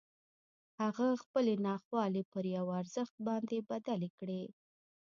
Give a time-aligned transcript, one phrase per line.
[0.79, 4.43] هغه خپلې ناخوالې پر یوه ارزښت باندې بدلې کړې